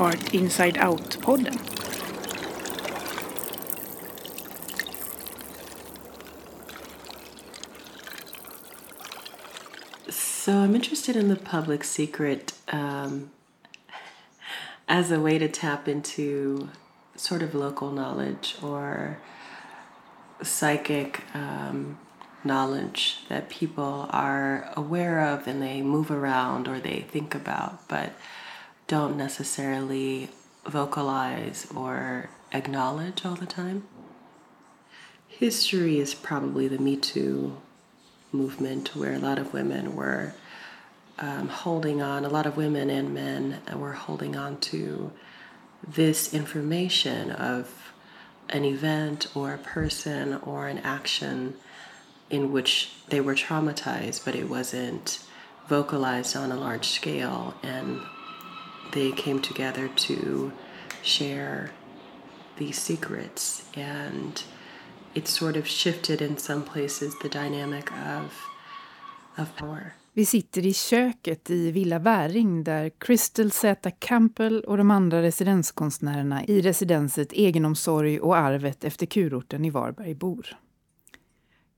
[0.00, 1.60] Art Inside Out-podden.
[10.10, 13.30] So I'm interested in the public secret um,
[14.88, 16.70] as a way to tap into
[17.14, 19.18] sort of local knowledge or
[20.42, 21.98] psychic um,
[22.42, 28.14] knowledge that people are aware of and they move around or they think about, but
[28.90, 30.28] don't necessarily
[30.66, 33.84] vocalize or acknowledge all the time.
[35.28, 37.56] History is probably the Me Too
[38.32, 40.34] movement where a lot of women were
[41.20, 45.12] um, holding on, a lot of women and men were holding on to
[45.86, 47.92] this information of
[48.48, 51.54] an event or a person or an action
[52.28, 55.22] in which they were traumatized, but it wasn't
[55.68, 57.54] vocalized on a large scale.
[57.62, 58.00] And
[58.92, 60.50] they came together to
[61.02, 61.70] share
[62.58, 63.62] these secrets.
[63.74, 64.42] And
[65.14, 68.48] it sort of shifted in some places the dynamic of,
[69.36, 69.94] of power.
[70.12, 73.90] Vi sitter i köket i Villa Väring där Crystal Z.
[73.98, 80.56] Campbell och de andra residenskonstnärerna i residenset Egenomsorg och arvet efter kurorten i Varberg bor.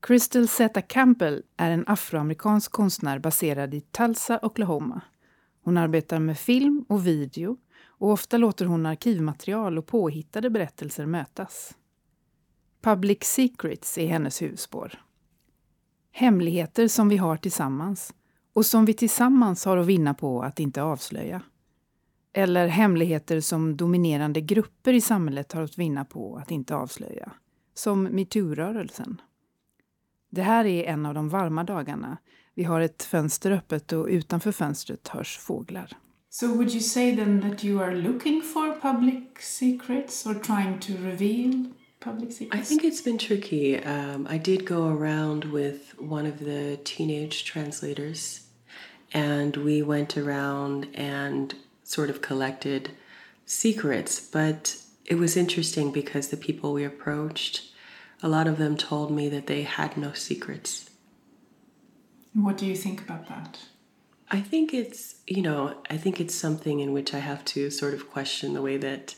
[0.01, 0.81] Crystal Z.
[0.81, 5.01] Campbell är en afroamerikansk konstnär baserad i Tulsa, Oklahoma.
[5.63, 11.77] Hon arbetar med film och video och ofta låter hon arkivmaterial och påhittade berättelser mötas.
[12.81, 15.03] Public Secrets är hennes huvudspår.
[16.11, 18.13] Hemligheter som vi har tillsammans
[18.53, 21.41] och som vi tillsammans har att vinna på att inte avslöja.
[22.33, 27.31] Eller hemligheter som dominerande grupper i samhället har att vinna på att inte avslöja.
[27.73, 29.21] Som metoo-rörelsen.
[30.29, 32.17] Det här är en av de varma dagarna.
[32.55, 35.97] Vi har ett fönster öppet och utanför fönstret hörs fåglar.
[36.29, 40.93] So would you say then that you are looking for public secrets or trying to
[40.93, 41.65] reveal
[41.99, 42.61] public secrets?
[42.61, 43.77] I think it's been tricky.
[43.77, 48.41] Um, I did go around with one of the teenage translators,
[49.13, 51.53] and we went around and
[51.83, 52.89] sort of collected
[53.45, 54.19] secrets.
[54.19, 54.75] But
[55.05, 57.61] it was interesting because the people we approached,
[58.23, 60.89] a lot of them told me that they had no secrets.
[62.33, 63.59] What do you think about that?
[64.31, 67.93] I think it's, you know, I think it's something in which I have to sort
[67.93, 69.15] of question the way that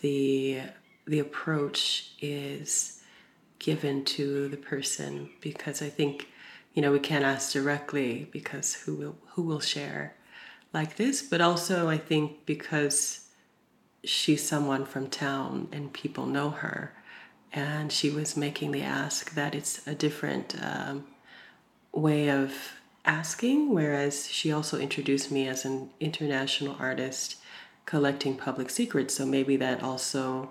[0.00, 0.60] the
[1.06, 3.02] the approach is
[3.58, 6.28] given to the person because I think,
[6.74, 10.14] you know, we can't ask directly because who will who will share
[10.72, 13.28] like this, but also I think because
[14.04, 16.94] she's someone from town and people know her
[17.52, 21.04] and she was making the ask that it's a different um,
[21.92, 22.52] way of
[23.04, 27.36] asking, whereas she also introduced me as an international artist
[27.86, 29.14] collecting public secrets.
[29.14, 30.50] So maybe that also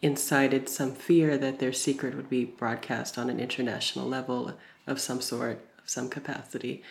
[0.00, 4.54] incited some fear that their secret would be broadcast on an international level
[4.86, 6.82] of some sort, of some capacity.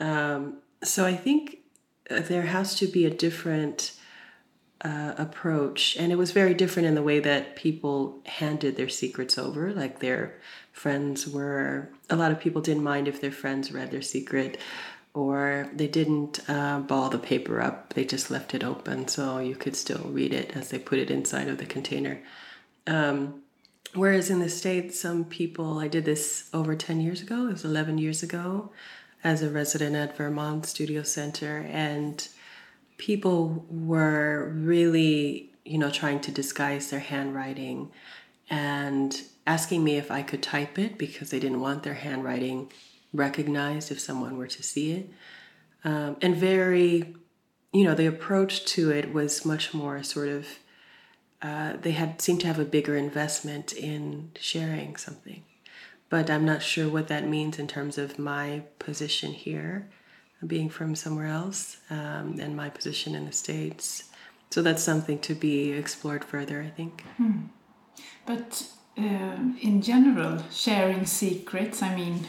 [0.00, 1.58] Um, so I think
[2.08, 3.92] there has to be a different
[4.82, 9.36] uh, approach, and it was very different in the way that people handed their secrets
[9.38, 9.72] over.
[9.72, 10.34] Like their
[10.76, 14.58] friends were, a lot of people didn't mind if their friends read their secret,
[15.14, 17.94] or they didn't uh, ball the paper up.
[17.94, 21.10] They just left it open so you could still read it as they put it
[21.10, 22.20] inside of the container.
[22.86, 23.40] Um,
[23.94, 27.64] whereas in the States, some people, I did this over 10 years ago, it was
[27.64, 28.70] 11 years ago,
[29.24, 32.28] as a resident at Vermont Studio Center, and
[32.98, 37.90] people were really, you know, trying to disguise their handwriting
[38.50, 42.72] and asking me if I could type it because they didn't want their handwriting
[43.12, 45.10] recognized if someone were to see it.
[45.84, 47.14] Um, and very,
[47.72, 50.46] you know, the approach to it was much more sort of,
[51.42, 55.44] uh, they had seemed to have a bigger investment in sharing something.
[56.08, 59.88] But I'm not sure what that means in terms of my position here,
[60.46, 64.04] being from somewhere else, um, and my position in the States.
[64.50, 67.02] So that's something to be explored further, I think.
[67.16, 67.46] Hmm.
[68.24, 72.26] But uh, in general, sharing secrets, I mean,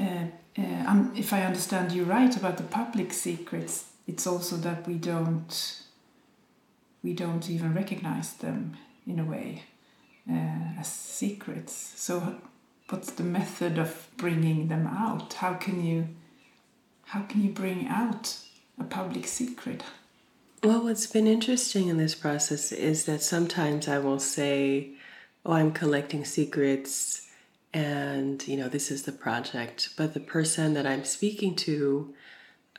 [0.00, 0.26] uh,
[0.58, 5.78] um, if I understand you right about the public secrets, it's also that we don't
[7.02, 8.76] we don't even recognize them
[9.06, 9.64] in a way
[10.30, 11.94] uh, as secrets.
[11.96, 12.36] So,
[12.88, 15.34] what's the method of bringing them out?
[15.34, 16.08] How can you
[17.06, 18.38] how can you bring out
[18.78, 19.82] a public secret?
[20.62, 24.90] Well, what's been interesting in this process is that sometimes I will say,
[25.44, 27.28] "Oh, I'm collecting secrets."
[27.74, 32.12] and you know this is the project but the person that i'm speaking to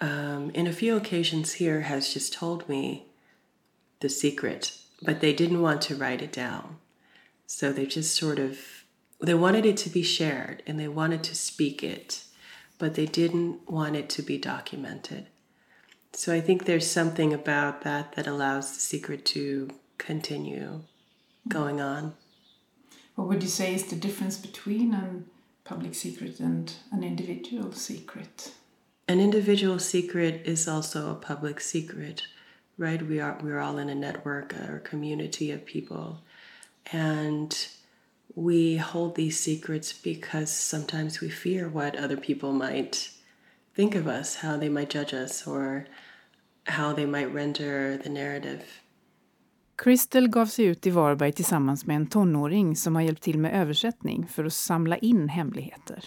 [0.01, 3.05] um, in a few occasions here has just told me
[3.99, 6.77] the secret, but they didn't want to write it down.
[7.47, 8.59] So they just sort of
[9.21, 12.25] they wanted it to be shared and they wanted to speak it,
[12.77, 15.27] but they didn't want it to be documented.
[16.11, 20.81] So I think there's something about that that allows the secret to continue
[21.47, 22.15] going on.
[23.15, 25.21] What would you say is the difference between a
[25.63, 28.53] public secret and an individual secret?
[29.07, 32.23] An individual secret is also a public secret,
[32.77, 33.01] right?
[33.01, 36.21] We are we're all in a network or community of people.
[36.91, 37.55] And
[38.35, 43.11] we hold these secrets because sometimes we fear what other people might
[43.75, 45.85] think of us, how they might judge us, or
[46.65, 48.81] how they might render the narrative.
[49.75, 53.61] Crystal gav sig ut i Varberg tillsammans med en tonåring som har hjälpt till med
[53.61, 56.05] översättning för att samla in hemligheter.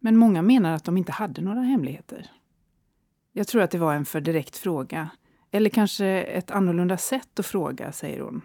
[0.00, 2.30] Men många menar att de inte hade några hemligheter.
[3.32, 5.10] Jag tror att det var en för direkt fråga.
[5.50, 8.42] Eller kanske ett annorlunda sätt att fråga, säger hon.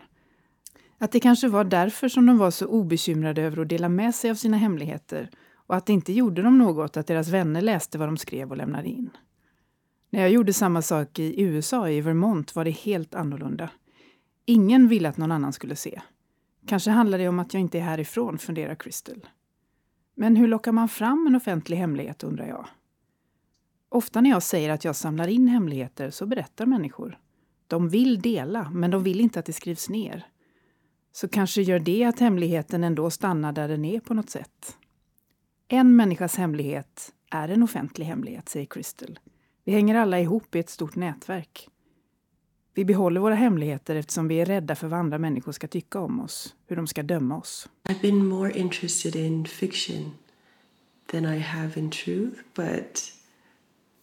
[0.98, 4.32] Att det kanske var därför som de var så obekymrade över att dela med sig
[4.32, 8.08] av sina hemligheter och att det inte gjorde dem något att deras vänner läste vad
[8.08, 9.10] de skrev och lämnade in.
[10.14, 13.70] När jag gjorde samma sak i USA, i Vermont, var det helt annorlunda.
[14.46, 16.02] Ingen ville att någon annan skulle se.
[16.66, 19.28] Kanske handlar det om att jag inte är härifrån, funderar Crystal.
[20.16, 22.68] Men hur lockar man fram en offentlig hemlighet, undrar jag.
[23.90, 27.20] Ofta när jag säger att jag samlar in hemligheter så berättar människor.
[27.68, 30.28] De vill dela, men de vill inte att det skrivs ner.
[31.12, 34.78] Så kanske gör det att hemligheten ändå stannar där den är på något sätt.
[35.68, 39.20] En människas hemlighet är en offentlig hemlighet, säger Crystal.
[39.64, 41.68] Vi hänger alla ihop i ett stort nätverk.
[42.74, 46.20] Vi behåller våra hemligheter eftersom vi är rädda för vad andra människor ska tycka om
[46.20, 47.70] oss, hur de ska döma oss.
[47.90, 50.12] I've been more interested in fiction
[51.12, 53.14] than I have in truth, but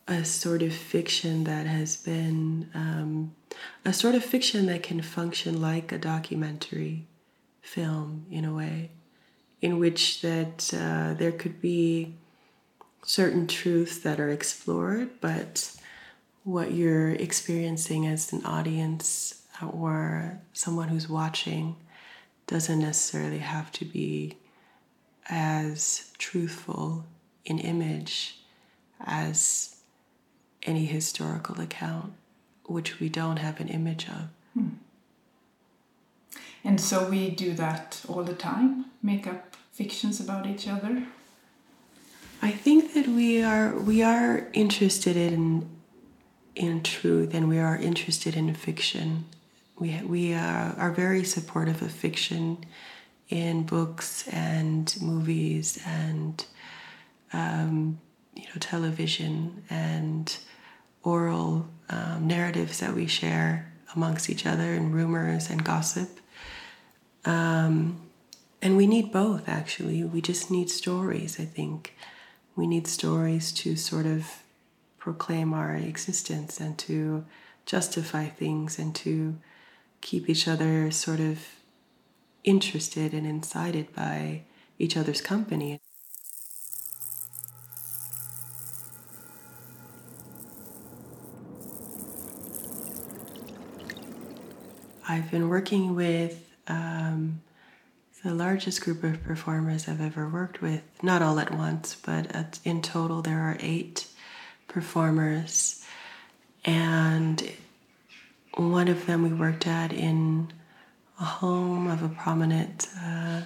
[0.07, 3.31] a sort of fiction that has been um,
[3.85, 7.07] a sort of fiction that can function like a documentary
[7.63, 8.91] film in a way,
[9.61, 12.15] in which that uh, there could be
[13.03, 15.75] certain truths that are explored, but
[16.45, 19.43] what you're experiencing as an audience
[19.73, 21.77] or someone who's watching
[22.47, 24.37] doesn't necessarily have to be
[25.29, 27.05] as truthful
[27.45, 28.41] in image
[29.05, 29.77] as
[30.63, 32.13] any historical account,
[32.65, 34.29] which we don't have an image of.
[34.55, 34.69] Hmm.
[36.65, 41.05] And so we do that all the time, make up fictions about each other.
[42.41, 45.69] I think that we are we are interested in
[46.55, 49.25] in truth and we are interested in fiction.
[49.79, 52.65] We we are, are very supportive of fiction
[53.29, 56.45] in books and movies and
[57.33, 57.99] um,
[58.35, 60.37] you know television and
[61.03, 66.21] oral um, narratives that we share amongst each other and rumors and gossip.
[67.25, 68.01] Um,
[68.63, 70.05] and we need both actually.
[70.05, 71.95] We just need stories, I think
[72.59, 74.43] we need stories to sort of
[74.99, 77.25] proclaim our existence and to
[77.65, 79.37] justify things and to
[80.01, 81.39] keep each other sort of
[82.43, 84.43] interested and incited by
[84.77, 85.79] each other's company.
[95.09, 97.41] I've been working with um,
[98.25, 102.59] the largest group of performers I've ever worked with, not all at once, but at,
[102.65, 104.07] in total there are eight
[104.67, 105.85] performers.
[106.65, 107.53] And
[108.55, 110.53] one of them we worked at in
[111.21, 113.43] a home of a prominent uh,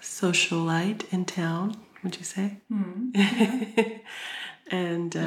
[0.00, 2.58] socialite in town, would you say?
[2.72, 4.00] Mm.
[4.70, 5.20] and uh,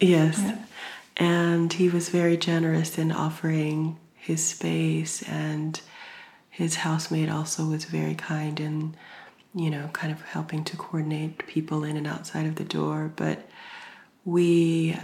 [0.00, 0.38] Yes.
[0.40, 0.58] Yeah.
[1.16, 5.80] And he was very generous in offering his space and
[6.52, 8.96] his housemate also was very kind and
[9.54, 13.48] you know kind of helping to coordinate people in and outside of the door but
[14.24, 14.96] we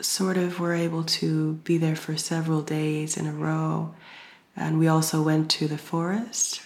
[0.00, 3.92] sort of were able to be there for several days in a row
[4.54, 6.60] and we also went to the forest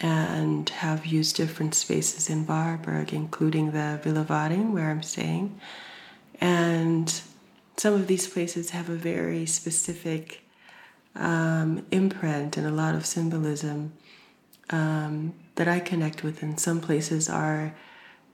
[0.00, 5.60] and have used different spaces in Varberg, including the Villa Varin, where I'm staying.
[6.40, 7.20] And
[7.76, 10.44] some of these places have a very specific
[11.18, 13.92] um, imprint and a lot of symbolism
[14.70, 17.74] um, that I connect with, and some places are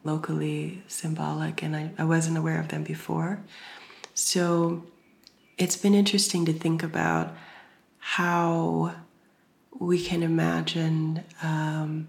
[0.04, 3.40] locally symbolic, and I, I wasn't aware of them before.
[4.12, 4.84] So
[5.56, 7.34] it's been interesting to think about
[7.98, 8.94] how
[9.78, 12.08] we can imagine um,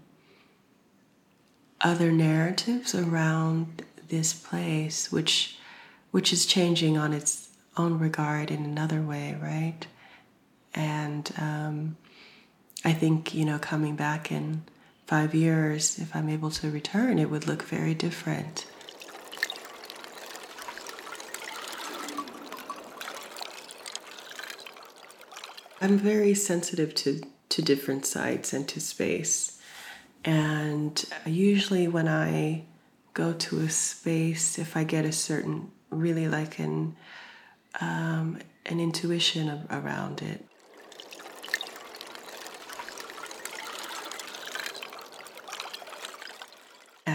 [1.80, 5.58] other narratives around this place, which
[6.10, 9.86] which is changing on its own regard in another way, right?
[10.76, 11.96] And um,
[12.84, 14.62] I think, you know, coming back in
[15.06, 18.66] five years, if I'm able to return, it would look very different.
[25.80, 29.60] I'm very sensitive to, to different sites and to space.
[30.24, 32.64] And usually, when I
[33.14, 36.96] go to a space, if I get a certain, really like an,
[37.80, 40.45] um, an intuition around it,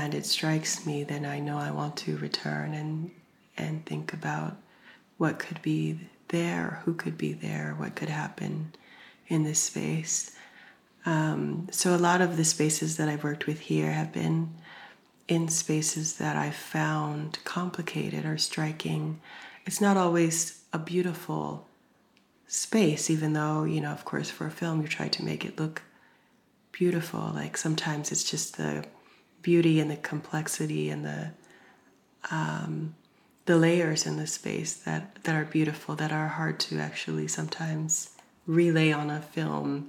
[0.01, 3.11] and it strikes me, then I know I want to return and
[3.57, 4.57] and think about
[5.17, 8.73] what could be there, who could be there, what could happen
[9.27, 10.35] in this space.
[11.05, 14.49] Um, so a lot of the spaces that I've worked with here have been
[15.27, 19.21] in spaces that I've found complicated or striking.
[19.65, 21.67] It's not always a beautiful
[22.47, 25.59] space, even though, you know, of course, for a film, you try to make it
[25.59, 25.83] look
[26.71, 27.31] beautiful.
[27.35, 28.85] Like sometimes it's just the
[29.41, 31.27] beauty and the complexity and the
[32.31, 32.95] um,
[33.45, 38.09] the layers in the space that, that are beautiful, that are hard to actually sometimes
[38.45, 39.87] relay on a film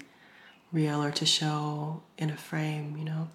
[0.70, 3.26] reel or to show in a frame, you know.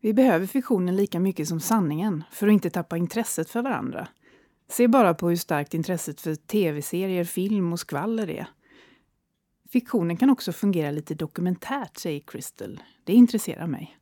[0.00, 4.08] Vi behöver fiktionen lika mycket som sanningen för att inte tappa intresset för varandra.
[4.68, 8.46] Se bara på hur starkt intresset för tv-serier, film och skvaller är.
[9.68, 12.80] Fiktionen kan också fungera lite dokumentärt, säger Crystal.
[13.04, 13.98] Det intresserar mig.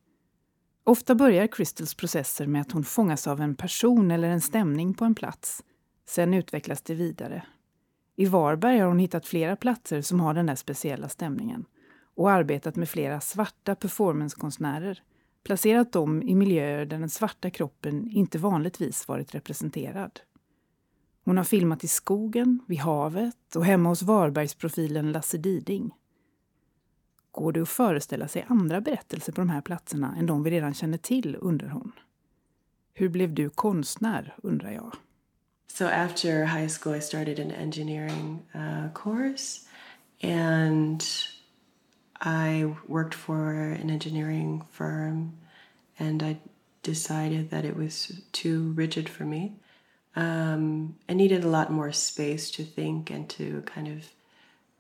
[0.89, 5.05] Ofta börjar Crystals processer med att hon fångas av en person eller en stämning på
[5.05, 5.65] en plats.
[6.09, 7.43] Sen utvecklas det vidare.
[8.17, 11.65] I Varberg har hon hittat flera platser som har den där speciella stämningen
[12.15, 15.03] och arbetat med flera svarta performancekonstnärer,
[15.45, 20.21] placerat dem i miljöer där den svarta kroppen inte vanligtvis varit representerad.
[21.25, 25.91] Hon har filmat i skogen, vid havet och hemma hos Varbergsprofilen Lasse Diding.
[27.37, 30.75] Går det att föreställa sig andra berättelser på de här platserna än de vi redan
[30.75, 31.93] känner till, undrar hon.
[32.95, 34.93] Hur blev du konstnär, undrar jag.
[35.67, 39.61] So after high school I started an engineering uh, course
[40.23, 41.03] and
[42.21, 43.53] I worked for
[43.83, 45.33] an engineering firm
[45.99, 46.37] and I
[46.83, 49.53] decided that it was too rigid for me.
[50.15, 54.16] Um, I needed a lot more space to think and to kind of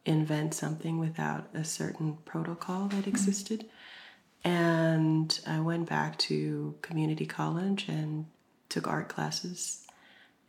[0.06, 3.10] invent something without a certain protocol that mm-hmm.
[3.10, 3.60] existed.
[3.60, 4.48] Mm-hmm.
[4.48, 8.26] And I went back to community college and
[8.68, 9.84] took art classes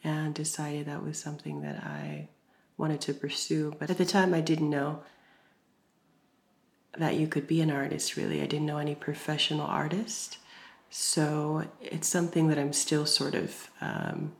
[0.04, 2.30] and decided that was something that I
[2.78, 3.74] wanted to pursue.
[3.80, 5.02] But at the time, I didn't know
[6.96, 8.42] that you could be an artist, really.
[8.42, 10.38] I didn't know any professional artist.
[10.92, 14.34] So it's something that I'm still sort of um,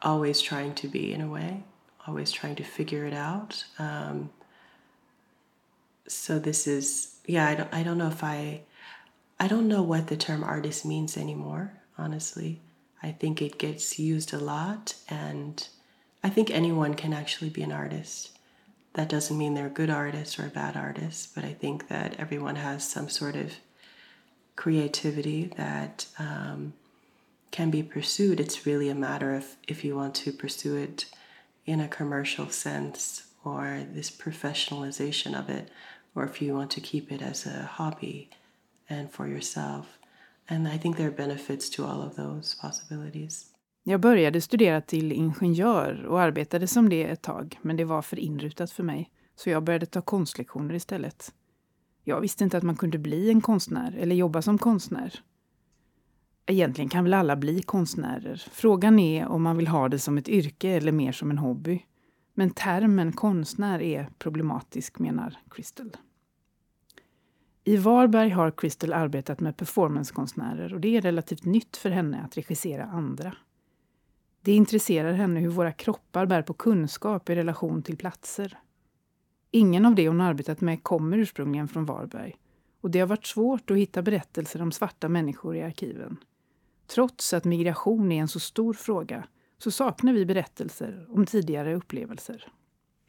[0.00, 1.64] always trying to be in a way
[2.08, 3.64] always trying to figure it out.
[3.78, 4.30] Um,
[6.06, 7.46] so this is yeah.
[7.46, 8.62] I don't I don't know if I
[9.38, 11.74] I don't know what the term artist means anymore.
[11.98, 12.60] Honestly,
[13.02, 15.68] I think it gets used a lot, and
[16.24, 18.30] I think anyone can actually be an artist.
[18.94, 22.18] That doesn't mean they're a good artist or a bad artist, but I think that
[22.18, 23.52] everyone has some sort of
[24.56, 26.72] creativity that um,
[27.50, 28.40] can be pursued.
[28.40, 31.04] It's really a matter of if you want to pursue it
[31.68, 35.68] in a commercial sense or this professionalization of it,
[36.14, 38.30] or if you want to keep it as a hobby
[38.88, 39.86] and for yourself.
[40.48, 43.46] And I think there are benefits to all of those possibilities.
[43.84, 48.18] Jag började studera till ingenjör och arbetade som det ett tag, men det var för
[48.18, 49.10] inrutat för mig.
[49.36, 51.32] Så jag började ta konstlektioner istället.
[52.04, 55.20] Jag visste inte att man kunde bli en konstnär eller jobba som konstnär.
[56.50, 58.42] Egentligen kan väl alla bli konstnärer.
[58.50, 61.84] Frågan är om man vill ha det som ett yrke eller mer som en hobby.
[62.34, 65.96] Men termen konstnär är problematisk, menar Crystal.
[67.64, 72.36] I Varberg har Crystal arbetat med performancekonstnärer och det är relativt nytt för henne att
[72.36, 73.36] regissera andra.
[74.40, 78.58] Det intresserar henne hur våra kroppar bär på kunskap i relation till platser.
[79.50, 82.36] Ingen av det hon arbetat med kommer ursprungligen från Varberg
[82.80, 86.16] och det har varit svårt att hitta berättelser om svarta människor i arkiven.
[86.88, 89.26] Trots att migration är en så stor fråga
[89.58, 92.52] så saknar vi berättelser om tidigare upplevelser.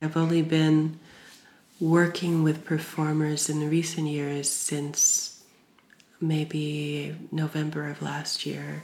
[0.02, 1.00] I've only been
[1.78, 5.32] working with performers in recent years since
[6.20, 8.82] maybe November of last year.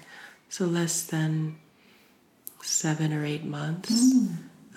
[0.49, 1.55] So less than
[2.63, 4.27] seven or eight months mm.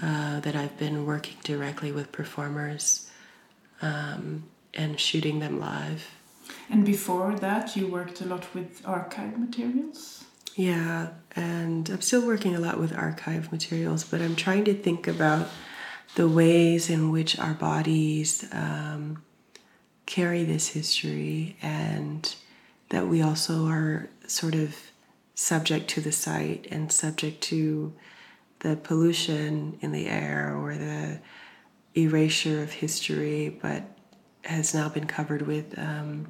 [0.03, 3.11] uh, that I've been working directly with performers
[3.83, 4.45] um,
[4.75, 6.18] and shooting them live.
[6.71, 10.25] And before that, you worked a lot with archive materials?
[10.55, 15.07] Yeah, and I'm still working a lot with archive materials, but I'm trying to think
[15.07, 15.49] about
[16.17, 19.23] the ways in which our bodies um,
[20.07, 22.35] carry this history and
[22.89, 24.75] that we also are sort of
[25.35, 27.93] subject to the site and subject to
[28.61, 31.21] the pollution in the air or the
[31.95, 33.83] erasure of history, but
[34.45, 36.27] has now been covered with um,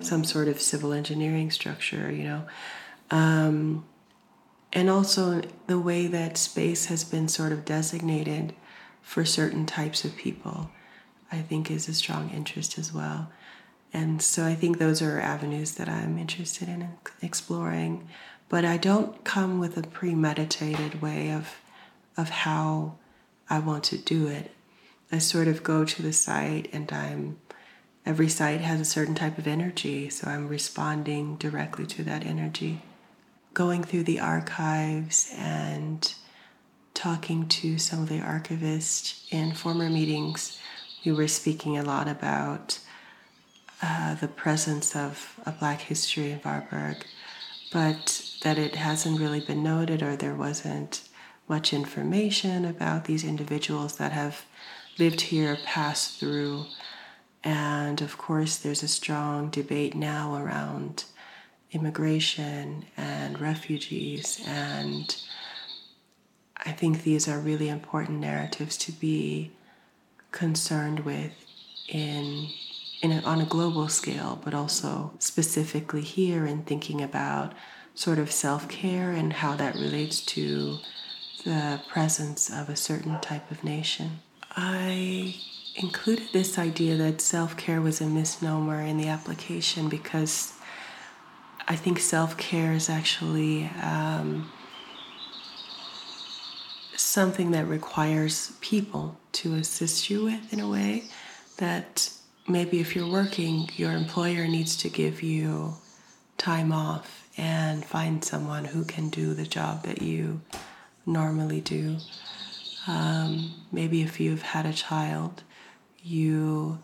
[0.00, 2.42] some sort of civil engineering structure, you know.
[3.10, 3.84] Um,
[4.72, 8.54] and also the way that space has been sort of designated
[9.02, 10.70] for certain types of people,
[11.32, 13.30] I think is a strong interest as well.
[13.92, 16.88] And so I think those are avenues that I'm interested in
[17.20, 18.08] exploring.
[18.48, 21.56] But I don't come with a premeditated way of,
[22.16, 22.96] of how
[23.48, 24.52] I want to do it.
[25.10, 27.38] I sort of go to the site and I'm
[28.10, 32.82] every site has a certain type of energy, so I'm responding directly to that energy.
[33.54, 36.12] Going through the archives and
[36.92, 40.60] talking to some of the archivists in former meetings,
[41.04, 42.80] we were speaking a lot about
[43.80, 47.04] uh, the presence of a black history in Varberg,
[47.72, 51.08] but that it hasn't really been noted or there wasn't
[51.46, 54.44] much information about these individuals that have
[54.98, 56.66] lived here, passed through.
[57.42, 61.04] And of course, there's a strong debate now around
[61.72, 64.42] immigration and refugees.
[64.46, 65.14] And
[66.56, 69.52] I think these are really important narratives to be
[70.32, 71.32] concerned with
[71.88, 72.48] in,
[73.02, 77.54] in a, on a global scale, but also specifically here in thinking about
[77.94, 80.78] sort of self care and how that relates to
[81.44, 84.20] the presence of a certain type of nation.
[84.50, 85.36] I
[85.76, 90.54] included this idea that self care was a misnomer in the application because
[91.68, 94.50] I think self care is actually um,
[96.96, 101.04] something that requires people to assist you with in a way
[101.58, 102.10] that
[102.48, 105.74] maybe if you're working, your employer needs to give you
[106.38, 110.40] time off and find someone who can do the job that you
[111.06, 111.98] normally do.
[112.86, 115.42] Um, maybe if you've had a child,
[116.02, 116.78] you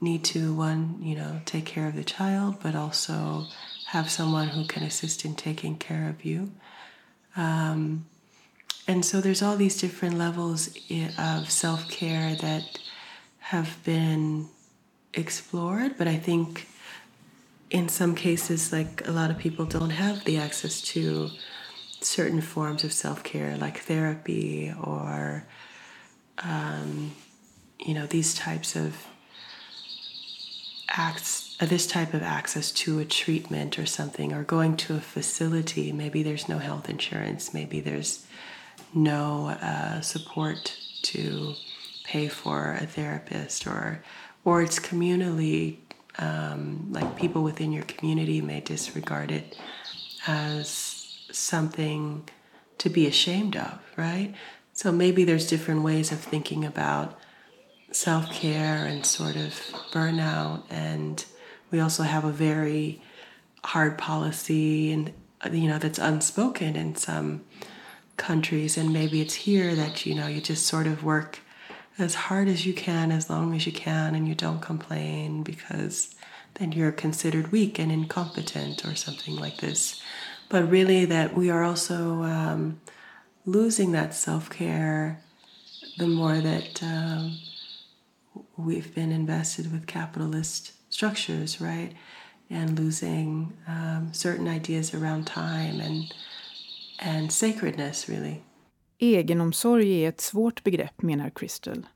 [0.00, 3.46] need to, one, you know, take care of the child, but also
[3.88, 6.52] have someone who can assist in taking care of you.
[7.36, 8.06] Um,
[8.86, 10.76] and so there's all these different levels
[11.18, 12.78] of self care that
[13.38, 14.48] have been
[15.14, 16.68] explored, but I think
[17.70, 21.30] in some cases, like a lot of people don't have the access to
[22.00, 25.44] certain forms of self care, like therapy or,
[26.38, 27.12] um,
[27.78, 29.06] you know, these types of
[30.88, 35.00] acts, uh, this type of access to a treatment or something, or going to a
[35.00, 35.92] facility.
[35.92, 38.26] Maybe there's no health insurance, maybe there's
[38.92, 41.54] no uh, support to
[42.04, 44.02] pay for a therapist, or
[44.44, 45.78] or it's communally
[46.18, 49.56] um, like people within your community may disregard it
[50.26, 52.28] as something
[52.78, 54.34] to be ashamed of, right?
[54.72, 57.18] So maybe there's different ways of thinking about
[57.94, 59.52] self care and sort of
[59.92, 60.62] burnout.
[60.70, 61.24] And
[61.70, 63.00] we also have a very
[63.64, 65.12] hard policy and
[65.50, 67.42] you know that's unspoken in some
[68.16, 71.40] countries and maybe it's here that you know you just sort of work
[71.98, 76.14] as hard as you can as long as you can and you don't complain because
[76.54, 80.00] then you're considered weak and incompetent or something like this
[80.48, 82.80] but really that we are also um,
[83.46, 85.20] losing that self care
[85.98, 87.38] the more that um,
[88.56, 91.90] we've been invested with capitalist structures, right?
[92.50, 96.14] And losing um, certain ideas around time and,
[96.98, 98.42] and sacredness, really.
[98.98, 101.86] Egenomsorg är ett svårt begrepp, menar Crystal.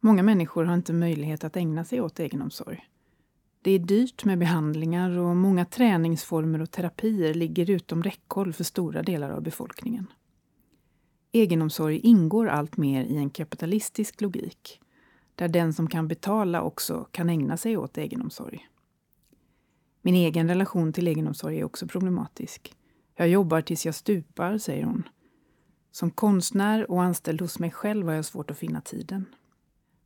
[0.00, 2.84] Många människor har inte möjlighet att ägna sig åt egenomsorg.
[3.62, 9.02] Det är dyrt med behandlingar och många träningsformer och terapier ligger utom räckhåll för stora
[9.02, 10.06] delar av befolkningen.
[11.32, 14.80] Egenomsorg ingår allt mer i en kapitalistisk logik,
[15.38, 18.68] där den som kan betala också kan ägna sig åt egenomsorg.
[20.02, 22.74] Min egen relation till egenomsorg är också problematisk.
[23.16, 25.08] Jag jobbar tills jag stupar, säger hon.
[25.90, 29.24] Som konstnär och anställd hos mig själv har jag svårt att finna tiden.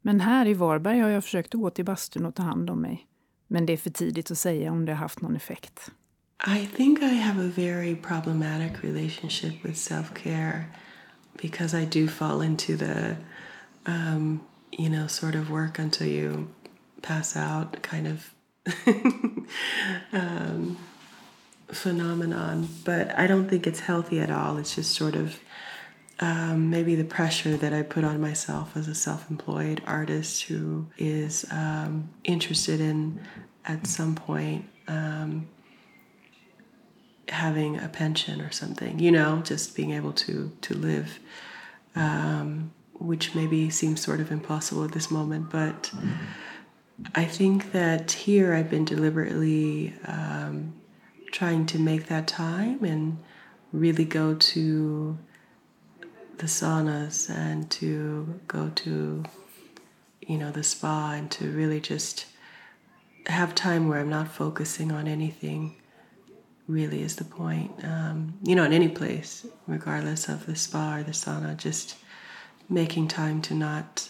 [0.03, 2.81] Men här i Varberg har jag försökt att gå till bastun och ta hand om
[2.81, 3.07] mig.
[3.47, 5.91] Men det är för tidigt att säga om det har haft någon effekt.
[6.57, 10.65] I think I have a very problematic relationship with self-care
[11.43, 13.17] because I do fall into the
[13.87, 14.41] um,
[14.73, 16.49] you know sort of work until you
[17.03, 18.35] pass out kind of
[20.13, 20.79] um,
[21.69, 24.59] phenomenon, but I don't think it's healthy at all.
[24.59, 25.39] It's just sort of
[26.21, 30.87] um, maybe the pressure that I put on myself as a self employed artist who
[30.97, 33.21] is um, interested in,
[33.65, 35.49] at some point, um,
[37.29, 41.19] having a pension or something, you know, just being able to, to live,
[41.97, 45.51] um, which maybe seems sort of impossible at this moment.
[45.51, 45.91] But
[47.15, 50.75] I think that here I've been deliberately um,
[51.31, 53.19] trying to make that time and
[53.73, 55.19] really go to
[56.39, 59.25] the saunas and to go to
[60.21, 62.27] you know the spa and to really just
[63.27, 65.77] have time where I'm not focusing on anything
[66.69, 71.03] really is the point um, you know in any place regardless of the spa or
[71.03, 71.97] the sauna just
[72.69, 74.09] making time to not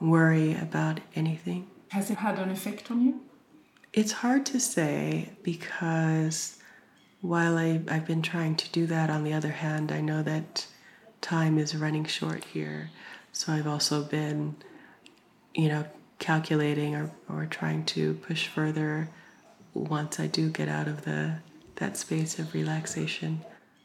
[0.00, 3.20] worry about anything has it had an effect on you
[3.92, 6.58] it's hard to say because
[7.22, 10.66] while I, I've been trying to do that on the other hand i know that
[11.26, 12.90] time is running short here.
[13.32, 14.56] So I've also been,
[15.54, 15.84] you know,
[16.18, 19.08] calculating or, or trying to push further
[19.74, 21.38] once I do get out of the
[21.76, 23.42] that space of relaxation.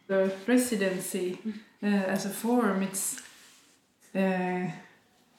[0.07, 1.39] The residency
[1.83, 3.21] uh, as a form, it's
[4.15, 4.71] uh,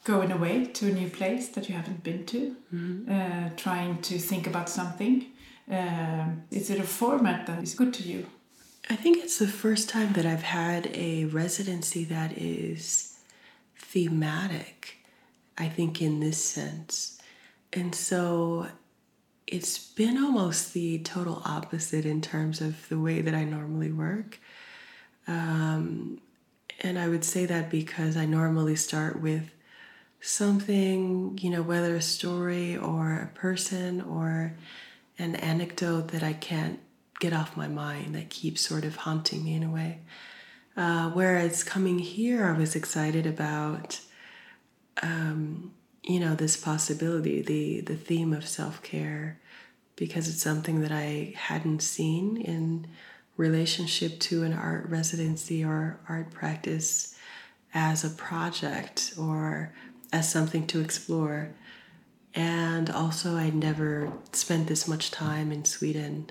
[0.03, 3.11] going away to a new place that you haven't been to, mm-hmm.
[3.11, 5.25] uh, trying to think about something.
[5.71, 8.25] Uh, is it a format that is good to you?
[8.89, 13.17] I think it's the first time that I've had a residency that is
[13.77, 14.97] thematic,
[15.57, 17.21] I think, in this sense.
[17.71, 18.67] And so
[19.47, 24.39] it's been almost the total opposite in terms of the way that I normally work.
[25.27, 26.19] Um,
[26.81, 29.49] and I would say that because I normally start with
[30.21, 34.53] something, you know, whether a story or a person or
[35.19, 36.79] an anecdote that I can't
[37.19, 39.99] get off my mind that keeps sort of haunting me in a way.
[40.75, 43.99] Uh, whereas coming here, I was excited about,
[45.01, 49.39] um, you know, this possibility, the the theme of self care,
[49.95, 52.87] because it's something that I hadn't seen in
[53.37, 57.15] relationship to an art residency or art practice
[57.73, 59.73] as a project or
[60.11, 61.49] as something to explore.
[62.35, 66.29] And also, I never spent this much time in Sweden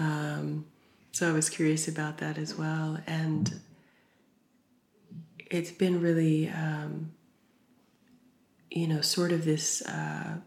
[0.00, 0.64] um,
[1.12, 2.98] so I was curious about that as well.
[3.06, 3.60] And
[5.50, 7.12] it's been really, um,
[8.70, 10.38] you know, sort of this uh,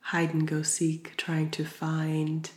[0.00, 2.50] hide and go seek, trying to find,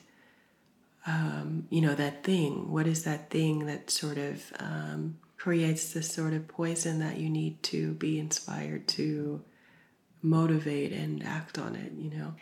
[1.06, 2.72] um, you know, that thing.
[2.72, 7.30] What is that thing that sort of um, creates the sort of poison that you
[7.30, 9.44] need to be inspired to
[10.22, 12.36] motivate and act on it, you know?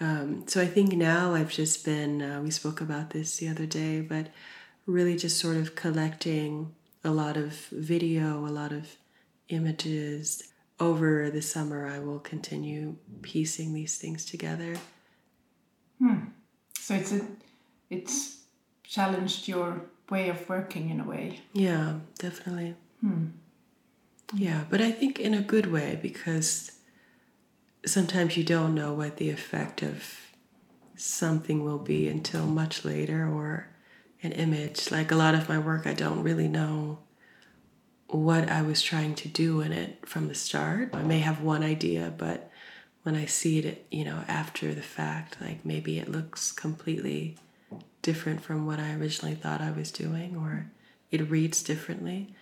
[0.00, 3.66] Um, so I think now I've just been, uh, we spoke about this the other
[3.66, 4.28] day, but
[4.86, 8.96] really just sort of collecting a lot of video, a lot of
[9.48, 10.50] images.
[10.80, 14.76] Over the summer, I will continue piecing these things together.
[16.00, 16.24] Hmm.
[16.76, 17.20] So it's a,
[17.90, 18.38] it's
[18.82, 21.40] challenged your way of working in a way.
[21.52, 22.74] Yeah, definitely.
[23.00, 23.26] Hmm.
[24.34, 26.72] Yeah, but I think in a good way because
[27.86, 30.04] sometimes you don't know what the effect of
[30.96, 33.68] something will be until much later or
[34.22, 34.90] an image.
[34.90, 36.98] Like a lot of my work, I don't really know
[38.08, 40.94] what I was trying to do in it from the start.
[40.94, 42.50] I may have one idea, but
[43.02, 47.36] when I see it, you know, after the fact, like maybe it looks completely
[48.04, 50.70] different from what I originally thought I was doing, or
[51.10, 52.34] it reads differently.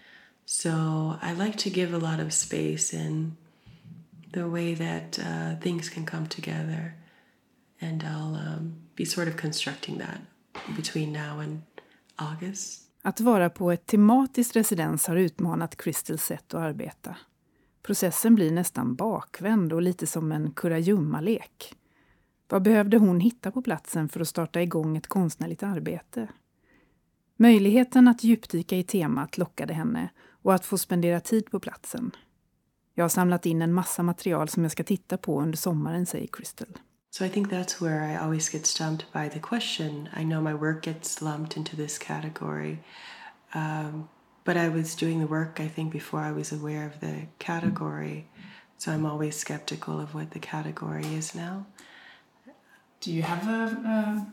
[0.45, 0.71] So
[1.23, 3.37] I like to give a lot of space in
[4.33, 6.95] the way that uh, things can come together.
[7.81, 10.21] And I'll um, be sort of constructing that
[10.77, 11.63] between now and
[12.17, 12.89] August.
[13.03, 17.17] Att vara på ett tematiskt residens har utmanat Crystals sätt att arbeta.
[17.83, 21.75] Processen blir nästan bakvänd och lite som en kurragömmalek.
[22.53, 26.29] Vad behövde hon hitta på platsen för att starta igång ett konstnärligt arbete?
[27.37, 30.09] Möjligheten att djupdyka i temat lockade henne
[30.43, 32.11] och att få spendera tid på platsen.
[32.95, 36.27] Jag har samlat in en massa material som jag ska titta på under sommaren, säger
[36.27, 36.69] Crystal.
[37.11, 40.09] So I think that's where I always get stumped by the question.
[40.21, 42.79] I know my work gets lumped into this category.
[43.55, 44.09] Um,
[44.45, 48.25] but I was doing the work, I think, before I was aware of the category.
[48.79, 51.67] So I'm always skeptical of what the category is now.
[53.03, 53.65] Do you have a,
[53.97, 54.27] a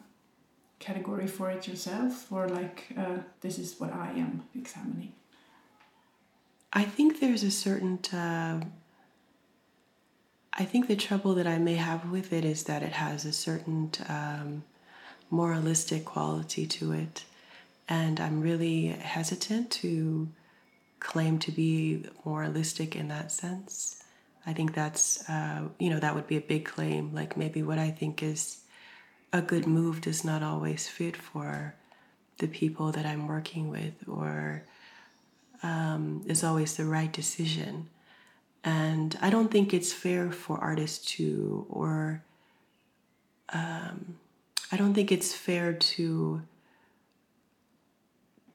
[0.78, 2.32] category for it yourself?
[2.32, 5.14] Or like, uh, this is what I am examining?
[6.72, 7.98] I think there's a certain.
[8.14, 8.62] Uh,
[10.54, 13.34] I think the trouble that I may have with it is that it has a
[13.34, 14.64] certain um,
[15.32, 17.24] moralistic quality to it.
[17.88, 20.30] And I'm really hesitant to
[21.00, 24.04] claim to be moralistic in that sense.
[24.46, 27.14] I think that's, uh, you know, that would be a big claim.
[27.14, 28.59] Like maybe what I think is
[29.32, 31.76] a good move does not always fit for
[32.40, 34.64] the people that I'm working with or
[35.62, 37.90] um, is always the right decision.
[38.64, 42.24] And I don't think it's fair for artists to, or
[43.50, 44.18] um,
[44.72, 46.42] I don't think it's fair to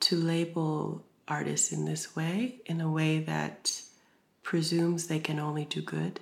[0.00, 3.80] to label artists in this way, in a way that
[4.42, 6.20] presumes they can only do good,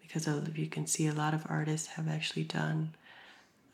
[0.00, 2.94] because you can see a lot of artists have actually done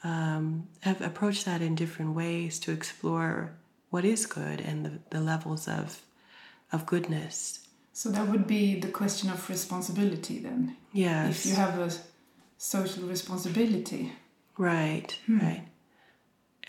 [0.05, 3.55] um, have approached that in different ways to explore
[3.91, 6.03] what is good and the, the levels of
[6.73, 7.67] of goodness.
[7.93, 10.77] So that would be the question of responsibility then.
[10.93, 11.45] Yes.
[11.45, 11.91] If you have a
[12.59, 14.13] social responsibility.
[14.59, 15.39] Right, hmm.
[15.39, 15.69] right.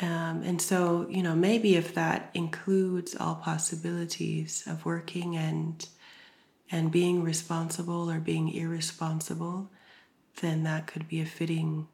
[0.02, 5.88] Um, and so, you know, maybe if that includes all possibilities of working and
[6.72, 9.70] and being responsible or being irresponsible,
[10.42, 11.88] then that could be a fitting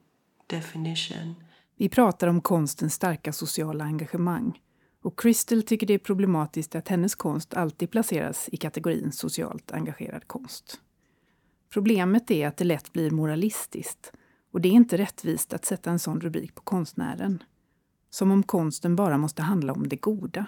[0.51, 1.35] definition.
[1.77, 4.61] Vi pratar om konstens starka sociala engagemang.
[5.03, 10.27] Och Crystal tycker det är problematiskt att hennes konst alltid placeras i kategorin socialt engagerad
[10.27, 10.81] konst.
[11.73, 14.11] Problemet är att det lätt blir moralistiskt
[14.51, 17.43] och det är inte rättvist att sätta en sån rubrik på konstnären.
[18.09, 20.45] Som om konsten bara måste handla om det goda.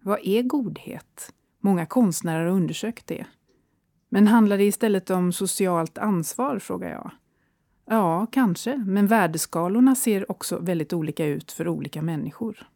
[0.00, 1.32] Vad är godhet?
[1.60, 3.26] Många konstnärer har undersökt det.
[4.08, 7.10] Men handlar det istället om socialt ansvar, frågar jag.
[7.92, 12.68] Ja, kanske, men värdeskalorna ser också väldigt olika ut för olika människor.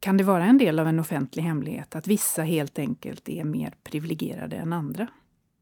[0.00, 3.74] Kan det vara en del av en offentlig hemlighet att vissa helt enkelt är mer
[3.82, 5.06] privilegierade än andra?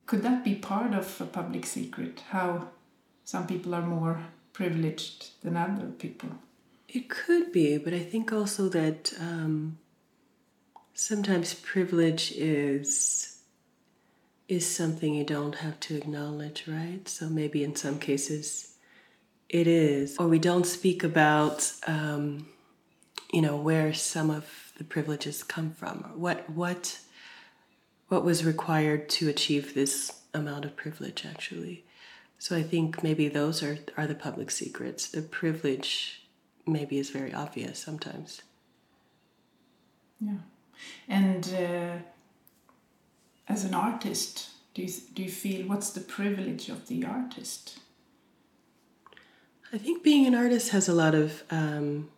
[0.07, 2.21] Could that be part of a public secret?
[2.29, 2.61] How
[3.25, 6.29] some people are more privileged than other people?
[6.87, 9.79] It could be, but I think also that um,
[10.95, 13.38] sometimes privilege is
[14.49, 17.07] is something you don't have to acknowledge, right?
[17.07, 18.75] So maybe in some cases
[19.49, 22.49] it is, or we don't speak about, um,
[23.33, 26.99] you know, where some of the privileges come from, what what
[28.09, 31.85] what was required to achieve this amount of privilege, actually.
[32.39, 35.09] So I think maybe those are are the public secrets.
[35.09, 36.23] The privilege
[36.67, 38.43] maybe is very obvious sometimes.
[40.21, 40.41] Yeah,
[41.07, 41.55] and.
[41.55, 42.03] Uh
[43.49, 47.79] as an artist, do you, do you feel what's the privilege of the artist?
[49.73, 52.09] I think being an artist has a lot of um,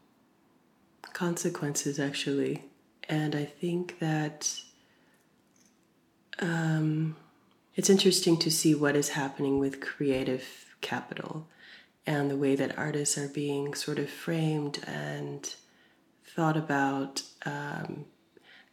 [1.12, 2.64] consequences, actually.
[3.08, 4.60] And I think that
[6.38, 7.16] um,
[7.74, 10.44] it's interesting to see what is happening with creative
[10.80, 11.46] capital
[12.06, 15.54] and the way that artists are being sort of framed and
[16.24, 18.06] thought about um,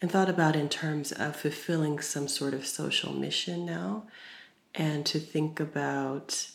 [0.01, 4.03] and thought about in terms of fulfilling some sort of social mission now
[4.75, 6.49] and to think about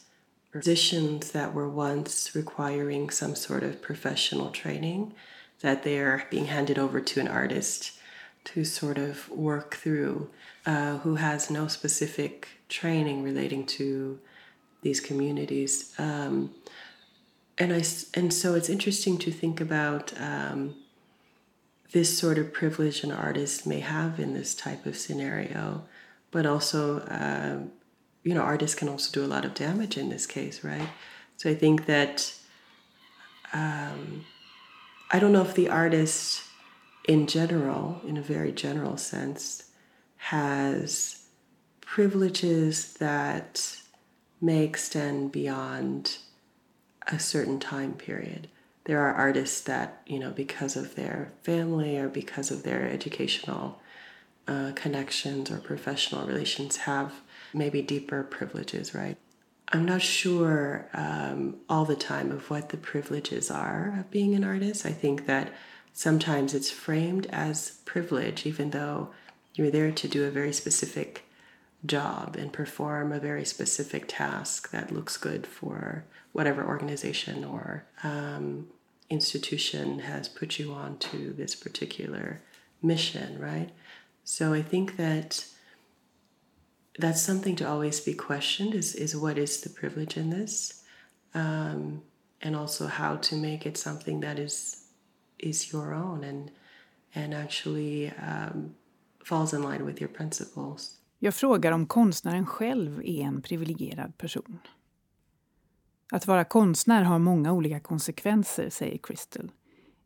[0.52, 5.12] positions that were once requiring some sort of professional training
[5.60, 7.92] that they're being handed over to an artist
[8.44, 10.28] to sort of work through
[10.66, 14.18] uh, who has no specific training relating to
[14.82, 15.94] these communities.
[15.98, 16.52] Um,
[17.58, 17.82] and I
[18.14, 20.74] and so it's interesting to think about um,
[21.92, 25.84] this sort of privilege an artist may have in this type of scenario,
[26.30, 27.58] but also, uh,
[28.22, 30.88] you know, artists can also do a lot of damage in this case, right?
[31.36, 32.34] So I think that
[33.52, 34.24] um,
[35.10, 36.42] I don't know if the artist
[37.06, 39.70] in general, in a very general sense,
[40.16, 41.26] has
[41.80, 43.76] privileges that
[44.40, 46.16] may extend beyond
[47.08, 48.48] a certain time period
[48.84, 53.80] there are artists that you know because of their family or because of their educational
[54.48, 57.12] uh, connections or professional relations have
[57.54, 59.16] maybe deeper privileges right?
[59.74, 64.44] I'm not sure um, all the time of what the privileges are of being an
[64.44, 64.84] artist.
[64.84, 65.50] I think that
[65.94, 69.10] sometimes it's framed as privilege even though
[69.54, 71.24] you're there to do a very specific
[71.84, 78.68] job and perform a very specific task that looks good for whatever organization or um,
[79.10, 82.40] institution has put you on to this particular
[82.80, 83.70] mission, right?
[84.24, 85.44] So I think that
[86.98, 90.84] that's something to always be questioned is, is what is the privilege in this?
[91.34, 92.02] Um,
[92.40, 94.84] and also how to make it something that is
[95.38, 96.50] is your own and
[97.14, 98.74] and actually um,
[99.24, 100.96] falls in line with your principles.
[101.24, 104.58] Jag frågar om konstnären själv är en privilegierad person.
[106.12, 109.50] Att vara konstnär har många olika konsekvenser, säger Crystal.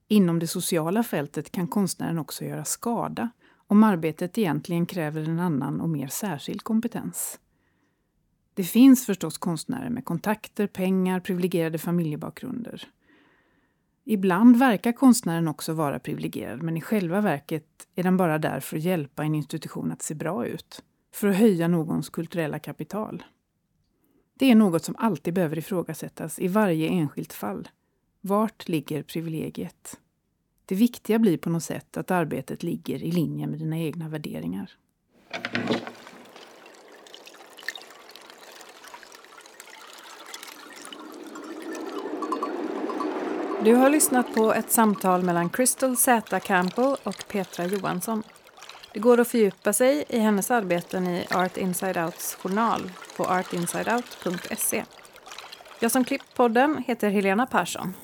[0.09, 3.31] Inom det sociala fältet kan konstnären också göra skada
[3.67, 7.41] om arbetet egentligen kräver en annan och mer särskild kompetens.
[8.55, 12.83] Det finns förstås konstnärer med kontakter, pengar, privilegierade familjebakgrunder.
[14.05, 18.77] Ibland verkar konstnären också vara privilegierad men i själva verket är den bara där för
[18.77, 20.83] att hjälpa en institution att se bra ut.
[21.17, 23.25] För att höja någons kulturella kapital.
[24.35, 27.69] Det är något som alltid behöver ifrågasättas i varje enskilt fall.
[28.21, 30.01] Vart ligger privilegiet?
[30.67, 34.71] Det viktiga blir på något sätt att arbetet ligger i linje med dina egna värderingar.
[43.65, 46.41] Du har lyssnat på ett samtal mellan Crystal Z.
[46.41, 48.23] Campbell och Petra Johansson.
[48.97, 54.85] Det går att fördjupa sig i hennes arbeten i Art Inside Outs journal på artinsideout.se.
[55.81, 57.95] Jag som klippt podden heter Helena Persson.